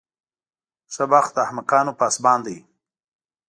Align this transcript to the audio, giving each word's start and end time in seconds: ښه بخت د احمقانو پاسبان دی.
ښه 0.93 1.03
بخت 1.11 1.31
د 1.35 1.37
احمقانو 1.45 1.97
پاسبان 2.01 2.39
دی. 2.45 2.57